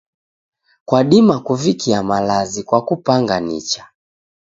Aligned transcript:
Kwadima 0.85 1.39
kuvikia 1.39 2.03
malazi 2.03 2.63
kwa 2.63 2.85
kupanga 2.85 3.39
nicha. 3.39 3.87